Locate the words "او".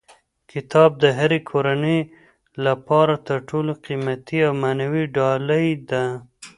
4.47-4.53